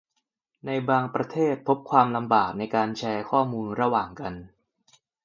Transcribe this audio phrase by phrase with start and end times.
[0.65, 4.33] ในบางประเทศ พบความลำบากในการแชร์ข้อมูลระหว่างกัน